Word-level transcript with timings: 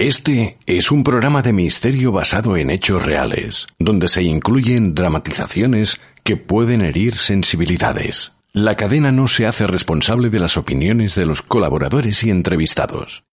Este 0.00 0.56
es 0.64 0.90
un 0.90 1.04
programa 1.04 1.42
de 1.42 1.52
misterio 1.52 2.10
basado 2.10 2.56
en 2.56 2.70
hechos 2.70 3.04
reales, 3.04 3.66
donde 3.78 4.08
se 4.08 4.22
incluyen 4.22 4.94
dramatizaciones 4.94 6.00
que 6.24 6.38
pueden 6.38 6.80
herir 6.80 7.18
sensibilidades. 7.18 8.32
La 8.54 8.76
cadena 8.76 9.12
no 9.12 9.28
se 9.28 9.46
hace 9.46 9.66
responsable 9.66 10.30
de 10.30 10.40
las 10.40 10.56
opiniones 10.56 11.16
de 11.16 11.26
los 11.26 11.42
colaboradores 11.42 12.24
y 12.24 12.30
entrevistados. 12.30 13.24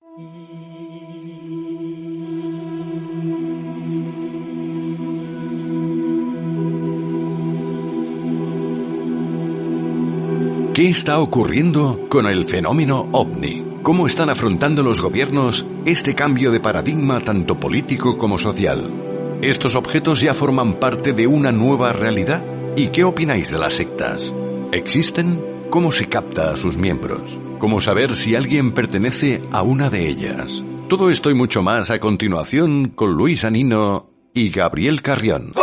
¿Qué 10.74 10.90
está 10.90 11.20
ocurriendo 11.20 12.08
con 12.10 12.26
el 12.26 12.44
fenómeno 12.44 13.08
ovni? 13.14 13.67
¿Cómo 13.88 14.06
están 14.06 14.30
afrontando 14.30 14.84
los 14.84 15.00
gobiernos 15.00 15.66
este 15.86 16.14
cambio 16.14 16.52
de 16.52 16.60
paradigma 16.60 17.22
tanto 17.22 17.58
político 17.58 18.18
como 18.18 18.38
social? 18.38 19.40
¿Estos 19.42 19.78
objetos 19.78 20.20
ya 20.20 20.34
forman 20.34 20.74
parte 20.74 21.14
de 21.14 21.26
una 21.26 21.54
nueva 21.54 21.94
realidad? 21.94 22.44
¿Y 22.76 22.90
qué 22.90 23.06
opináis 23.06 23.50
de 23.50 23.60
las 23.60 23.76
sectas? 23.76 24.36
¿Existen? 24.74 25.70
¿Cómo 25.70 25.94
se 25.94 26.10
capta 26.10 26.52
a 26.52 26.58
sus 26.58 26.76
miembros? 26.76 27.40
¿Cómo 27.60 27.80
saber 27.80 28.18
si 28.18 28.36
alguien 28.36 28.74
pertenece 28.74 29.42
a 29.54 29.62
una 29.62 29.90
de 29.90 30.10
ellas? 30.10 30.66
Todo 30.90 31.10
esto 31.10 31.32
y 31.32 31.34
mucho 31.34 31.62
más 31.62 31.90
a 31.90 32.02
continuación 32.02 32.90
con 32.90 33.14
Luis 33.14 33.46
Anino 33.46 34.10
y 34.34 34.50
Gabriel 34.50 35.02
Carrión. 35.02 35.54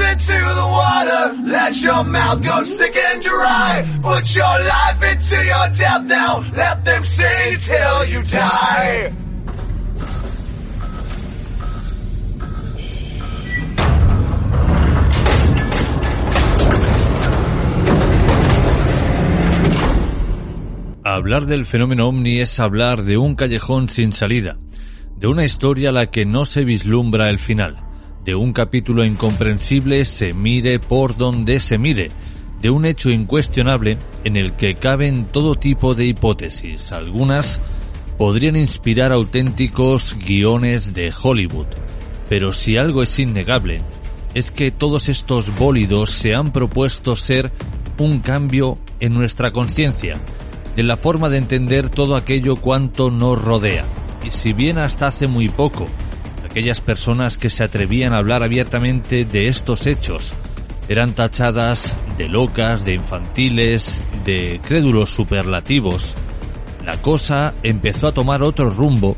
Hands 0.00 0.30
into 0.30 0.54
the 0.54 0.66
water, 0.66 1.34
let 1.44 1.82
your 1.82 2.04
mouth 2.04 2.42
go 2.42 2.62
sick 2.62 2.96
and 2.96 3.22
dry. 3.22 3.84
Put 4.02 4.34
your 4.34 4.44
life 4.44 5.12
into 5.12 5.36
your 5.44 5.68
death 5.76 6.04
now, 6.04 6.40
let 6.56 6.84
them 6.84 7.04
sing 7.04 7.58
till 7.58 8.04
you 8.06 8.22
die. 8.22 9.12
Hablar 21.04 21.46
del 21.46 21.64
fenómeno 21.64 22.08
ovni 22.08 22.40
es 22.40 22.60
hablar 22.60 23.02
de 23.02 23.16
un 23.16 23.34
callejón 23.34 23.88
sin 23.88 24.12
salida, 24.12 24.56
de 25.16 25.26
una 25.26 25.44
historia 25.44 25.88
a 25.88 25.92
la 25.92 26.10
que 26.10 26.26
no 26.26 26.44
se 26.44 26.64
vislumbra 26.64 27.30
el 27.30 27.38
final, 27.38 27.87
de 28.24 28.34
un 28.34 28.52
capítulo 28.52 29.04
incomprensible 29.04 30.04
se 30.04 30.32
mire 30.32 30.78
por 30.78 31.16
donde 31.16 31.60
se 31.60 31.78
mire, 31.78 32.10
de 32.60 32.70
un 32.70 32.84
hecho 32.84 33.10
incuestionable 33.10 33.98
en 34.24 34.36
el 34.36 34.54
que 34.54 34.74
caben 34.74 35.26
todo 35.26 35.54
tipo 35.54 35.94
de 35.94 36.06
hipótesis, 36.06 36.92
algunas 36.92 37.60
podrían 38.18 38.56
inspirar 38.56 39.12
auténticos 39.12 40.16
guiones 40.18 40.92
de 40.92 41.12
Hollywood. 41.22 41.66
Pero 42.28 42.52
si 42.52 42.76
algo 42.76 43.02
es 43.02 43.18
innegable, 43.18 43.80
es 44.34 44.50
que 44.50 44.70
todos 44.70 45.08
estos 45.08 45.56
bólidos 45.56 46.10
se 46.10 46.34
han 46.34 46.52
propuesto 46.52 47.16
ser 47.16 47.52
un 47.96 48.20
cambio 48.20 48.78
en 49.00 49.14
nuestra 49.14 49.52
conciencia, 49.52 50.20
en 50.76 50.88
la 50.88 50.96
forma 50.96 51.28
de 51.28 51.38
entender 51.38 51.88
todo 51.88 52.16
aquello 52.16 52.56
cuanto 52.56 53.10
nos 53.10 53.40
rodea. 53.40 53.84
Y 54.24 54.30
si 54.30 54.52
bien 54.52 54.78
hasta 54.78 55.06
hace 55.06 55.28
muy 55.28 55.48
poco, 55.48 55.86
aquellas 56.58 56.80
personas 56.80 57.38
que 57.38 57.50
se 57.50 57.62
atrevían 57.62 58.12
a 58.12 58.16
hablar 58.16 58.42
abiertamente 58.42 59.24
de 59.24 59.46
estos 59.46 59.86
hechos 59.86 60.34
eran 60.88 61.14
tachadas 61.14 61.94
de 62.16 62.28
locas, 62.28 62.84
de 62.84 62.94
infantiles, 62.94 64.02
de 64.24 64.60
crédulos 64.66 65.10
superlativos, 65.10 66.16
la 66.84 67.00
cosa 67.00 67.54
empezó 67.62 68.08
a 68.08 68.12
tomar 68.12 68.42
otro 68.42 68.70
rumbo 68.70 69.16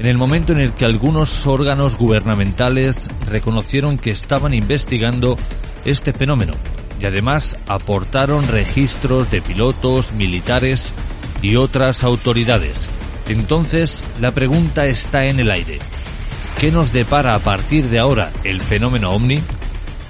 en 0.00 0.06
el 0.06 0.18
momento 0.18 0.52
en 0.52 0.58
el 0.58 0.72
que 0.72 0.84
algunos 0.84 1.46
órganos 1.46 1.96
gubernamentales 1.96 3.08
reconocieron 3.24 3.96
que 3.96 4.10
estaban 4.10 4.52
investigando 4.52 5.36
este 5.84 6.12
fenómeno 6.12 6.54
y 7.00 7.06
además 7.06 7.56
aportaron 7.68 8.48
registros 8.48 9.30
de 9.30 9.42
pilotos, 9.42 10.10
militares 10.10 10.92
y 11.40 11.54
otras 11.54 12.02
autoridades. 12.02 12.90
Entonces, 13.28 14.02
la 14.20 14.32
pregunta 14.32 14.86
está 14.86 15.22
en 15.26 15.38
el 15.38 15.52
aire. 15.52 15.78
¿Qué 16.60 16.70
nos 16.70 16.92
depara 16.92 17.34
a 17.34 17.38
partir 17.38 17.88
de 17.88 17.98
ahora 17.98 18.34
el 18.44 18.60
fenómeno 18.60 19.12
ovni? 19.12 19.40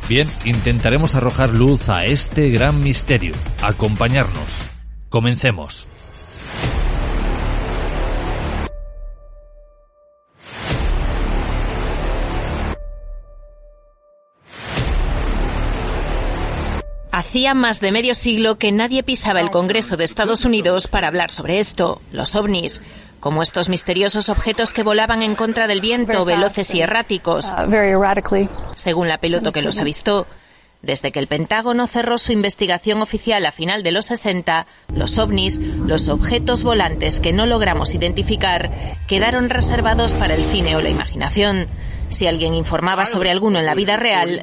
Bien, 0.08 0.28
intentaremos 0.44 1.14
arrojar 1.14 1.50
luz 1.50 1.88
a 1.88 2.06
este 2.06 2.48
gran 2.48 2.82
misterio. 2.82 3.34
Acompañarnos. 3.62 4.64
Comencemos. 5.10 5.86
Hacía 17.12 17.54
más 17.54 17.80
de 17.80 17.92
medio 17.92 18.16
siglo 18.16 18.58
que 18.58 18.72
nadie 18.72 19.04
pisaba 19.04 19.40
el 19.40 19.50
Congreso 19.50 19.96
de 19.96 20.02
Estados 20.02 20.44
Unidos 20.44 20.88
para 20.88 21.06
hablar 21.06 21.30
sobre 21.30 21.60
esto, 21.60 22.02
los 22.10 22.34
ovnis, 22.34 22.82
como 23.20 23.42
estos 23.42 23.69
misteriosos 23.69 24.28
objetos 24.28 24.72
que 24.72 24.82
volaban 24.82 25.22
en 25.22 25.34
contra 25.34 25.66
del 25.66 25.81
viento, 25.81 26.25
veloces 26.25 26.75
y 26.75 26.81
erráticos, 26.81 27.53
según 28.75 29.08
la 29.08 29.19
piloto 29.19 29.53
que 29.53 29.62
los 29.62 29.78
avistó. 29.78 30.26
Desde 30.82 31.12
que 31.12 31.19
el 31.19 31.26
Pentágono 31.26 31.86
cerró 31.86 32.16
su 32.16 32.32
investigación 32.32 33.03
oficial 33.03 33.44
a 33.44 33.53
final 33.53 33.82
de 33.82 33.92
los 33.92 34.06
60, 34.06 34.66
los 34.97 35.19
ovnis, 35.19 35.59
los 35.59 36.09
objetos 36.09 36.64
volantes 36.64 37.20
que 37.20 37.34
no 37.34 37.44
logramos 37.44 37.94
identificar, 37.94 38.70
quedaron 39.06 39.50
reservados 39.50 40.14
para 40.14 40.34
el 40.34 40.42
cine 40.44 40.76
o 40.76 40.80
la 40.80 40.88
imaginación. 40.88 41.66
Si 42.09 42.26
alguien 42.26 42.54
informaba 42.54 43.04
sobre 43.04 43.30
alguno 43.30 43.59
en 43.59 43.66
la 43.66 43.75
vida 43.75 43.97
real, 43.97 44.42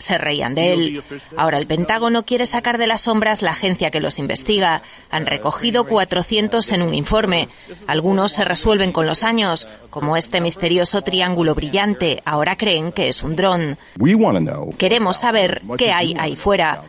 se 0.00 0.18
reían 0.18 0.54
de 0.54 0.72
él. 0.72 1.04
Ahora 1.36 1.58
el 1.58 1.66
Pentágono 1.66 2.24
quiere 2.24 2.46
sacar 2.46 2.78
de 2.78 2.86
las 2.86 3.02
sombras 3.02 3.42
la 3.42 3.52
agencia 3.52 3.90
que 3.90 4.00
los 4.00 4.18
investiga. 4.18 4.82
Han 5.10 5.26
recogido 5.26 5.84
400 5.84 6.72
en 6.72 6.82
un 6.82 6.94
informe. 6.94 7.48
Algunos 7.86 8.32
se 8.32 8.44
resuelven 8.44 8.92
con 8.92 9.06
los 9.06 9.22
años, 9.22 9.68
como 9.90 10.16
este 10.16 10.40
misterioso 10.40 11.02
triángulo 11.02 11.54
brillante. 11.54 12.22
Ahora 12.24 12.56
creen 12.56 12.92
que 12.92 13.08
es 13.08 13.22
un 13.22 13.36
dron. 13.36 13.76
Queremos 14.78 15.18
saber 15.18 15.62
qué 15.76 15.92
hay 15.92 16.16
ahí 16.18 16.34
fuera. 16.34 16.82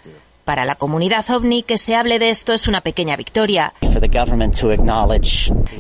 Para 0.46 0.66
la 0.66 0.76
comunidad 0.76 1.30
ovni, 1.30 1.64
que 1.64 1.78
se 1.78 1.96
hable 1.96 2.18
de 2.18 2.30
esto 2.30 2.54
es 2.54 2.68
una 2.68 2.82
pequeña 2.82 3.16
victoria. 3.16 3.74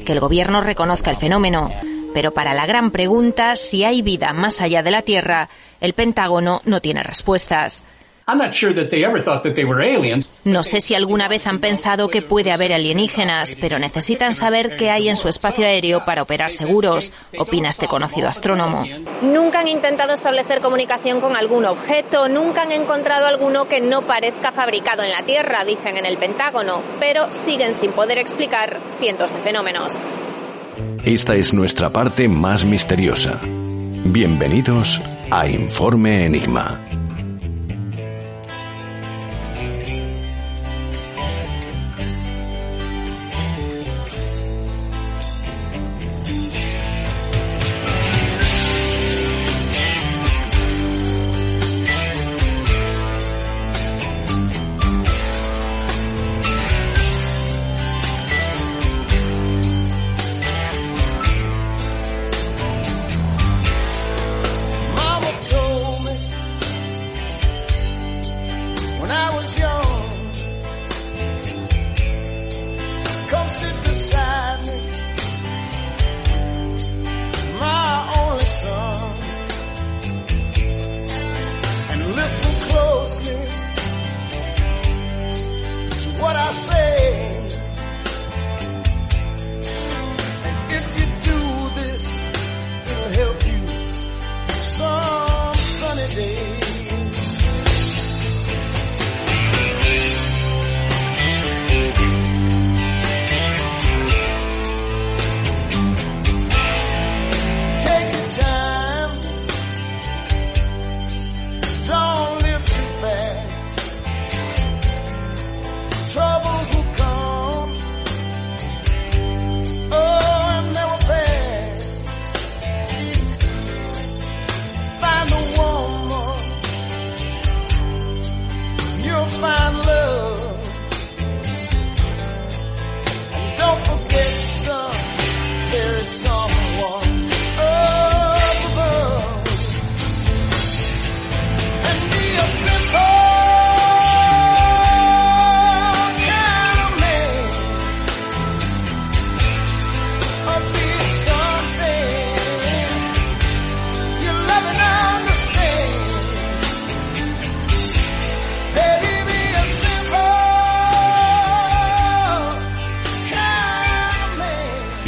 Que 0.05 0.11
el 0.11 0.19
gobierno 0.19 0.61
reconozca 0.61 1.09
el 1.09 1.17
fenómeno. 1.17 1.71
Pero 2.13 2.31
para 2.31 2.53
la 2.53 2.65
gran 2.65 2.91
pregunta, 2.91 3.55
si 3.55 3.83
hay 3.83 4.01
vida 4.01 4.33
más 4.33 4.59
allá 4.61 4.83
de 4.83 4.91
la 4.91 5.01
Tierra, 5.01 5.49
el 5.81 5.93
Pentágono 5.93 6.61
no 6.65 6.79
tiene 6.79 7.03
respuestas. 7.03 7.83
No 10.45 10.63
sé 10.63 10.79
si 10.79 10.95
alguna 10.95 11.27
vez 11.27 11.47
han 11.47 11.59
pensado 11.59 12.07
que 12.07 12.21
puede 12.21 12.51
haber 12.51 12.71
alienígenas, 12.71 13.57
pero 13.59 13.79
necesitan 13.79 14.35
saber 14.35 14.77
qué 14.77 14.89
hay 14.91 15.09
en 15.09 15.15
su 15.15 15.27
espacio 15.27 15.65
aéreo 15.65 16.05
para 16.05 16.21
operar 16.21 16.51
seguros, 16.51 17.11
opina 17.37 17.69
este 17.69 17.87
conocido 17.87 18.29
astrónomo. 18.29 18.85
Nunca 19.21 19.59
han 19.59 19.67
intentado 19.67 20.13
establecer 20.13 20.61
comunicación 20.61 21.19
con 21.19 21.35
algún 21.35 21.65
objeto, 21.65 22.29
nunca 22.29 22.61
han 22.61 22.71
encontrado 22.71 23.25
alguno 23.25 23.67
que 23.67 23.81
no 23.81 24.03
parezca 24.03 24.51
fabricado 24.51 25.03
en 25.03 25.11
la 25.11 25.23
Tierra, 25.23 25.65
dicen 25.65 25.97
en 25.97 26.05
el 26.05 26.17
Pentágono, 26.17 26.83
pero 26.99 27.31
siguen 27.31 27.73
sin 27.73 27.91
poder 27.91 28.19
explicar 28.19 28.79
cientos 28.99 29.33
de 29.33 29.39
fenómenos. 29.39 29.99
Esta 31.03 31.35
es 31.35 31.53
nuestra 31.53 31.91
parte 31.91 32.27
más 32.27 32.63
misteriosa. 32.63 33.41
Bienvenidos 33.43 34.99
a 34.99 35.20
Informe 35.31 36.25
Enigma. 36.25 36.90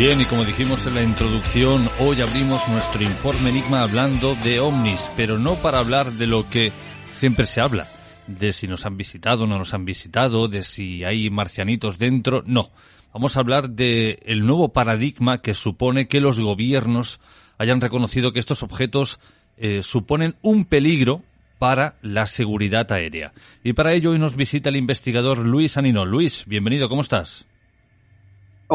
Bien, 0.03 0.19
y 0.19 0.25
como 0.25 0.43
dijimos 0.43 0.85
en 0.85 0.95
la 0.95 1.01
introducción, 1.01 1.89
hoy 1.97 2.19
abrimos 2.19 2.67
nuestro 2.67 3.01
informe 3.01 3.51
Enigma 3.51 3.83
hablando 3.83 4.35
de 4.43 4.59
ovnis, 4.59 5.09
pero 5.15 5.39
no 5.39 5.55
para 5.55 5.79
hablar 5.79 6.11
de 6.11 6.27
lo 6.27 6.49
que 6.49 6.73
siempre 7.13 7.45
se 7.45 7.61
habla, 7.61 7.87
de 8.27 8.51
si 8.51 8.67
nos 8.67 8.85
han 8.85 8.97
visitado 8.97 9.45
o 9.45 9.47
no 9.47 9.57
nos 9.57 9.73
han 9.73 9.85
visitado, 9.85 10.49
de 10.49 10.63
si 10.63 11.05
hay 11.05 11.29
marcianitos 11.29 11.99
dentro, 11.99 12.43
no. 12.45 12.69
Vamos 13.13 13.37
a 13.37 13.39
hablar 13.39 13.69
de 13.69 14.19
el 14.25 14.45
nuevo 14.45 14.73
paradigma 14.73 15.37
que 15.37 15.53
supone 15.53 16.09
que 16.09 16.19
los 16.19 16.37
gobiernos 16.37 17.21
hayan 17.57 17.79
reconocido 17.79 18.33
que 18.33 18.41
estos 18.41 18.61
objetos 18.61 19.21
eh, 19.55 19.81
suponen 19.83 20.35
un 20.41 20.65
peligro 20.65 21.23
para 21.59 21.95
la 22.01 22.25
seguridad 22.25 22.91
aérea. 22.91 23.31
Y 23.63 23.71
para 23.71 23.93
ello 23.93 24.11
hoy 24.11 24.19
nos 24.19 24.35
visita 24.35 24.67
el 24.67 24.75
investigador 24.75 25.37
Luis 25.37 25.77
Anino. 25.77 26.05
Luis, 26.05 26.43
bienvenido, 26.45 26.89
¿cómo 26.89 27.03
estás? 27.03 27.45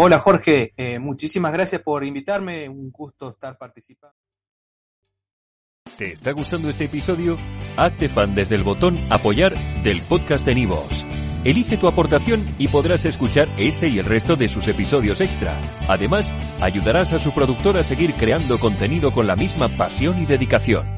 Hola 0.00 0.20
Jorge, 0.20 0.74
eh, 0.76 1.00
muchísimas 1.00 1.52
gracias 1.52 1.82
por 1.82 2.04
invitarme, 2.04 2.68
un 2.68 2.92
gusto 2.92 3.30
estar 3.30 3.58
participando. 3.58 4.14
¿Te 5.96 6.12
está 6.12 6.30
gustando 6.30 6.70
este 6.70 6.84
episodio? 6.84 7.36
Hazte 7.76 8.08
fan 8.08 8.32
desde 8.36 8.54
el 8.54 8.62
botón 8.62 8.96
apoyar 9.10 9.58
del 9.82 10.00
podcast 10.02 10.46
de 10.46 10.54
Nivos. 10.54 11.04
Elige 11.42 11.78
tu 11.78 11.88
aportación 11.88 12.54
y 12.58 12.68
podrás 12.68 13.06
escuchar 13.06 13.48
este 13.58 13.88
y 13.88 13.98
el 13.98 14.04
resto 14.04 14.36
de 14.36 14.48
sus 14.48 14.68
episodios 14.68 15.20
extra. 15.20 15.60
Además, 15.88 16.32
ayudarás 16.60 17.12
a 17.12 17.18
su 17.18 17.34
productor 17.34 17.76
a 17.76 17.82
seguir 17.82 18.14
creando 18.14 18.60
contenido 18.60 19.12
con 19.12 19.26
la 19.26 19.34
misma 19.34 19.66
pasión 19.66 20.22
y 20.22 20.26
dedicación. 20.26 20.97